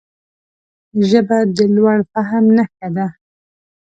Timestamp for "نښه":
2.57-2.87